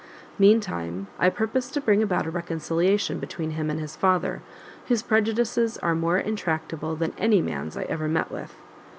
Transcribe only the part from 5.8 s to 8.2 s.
more intractable than any man's I ever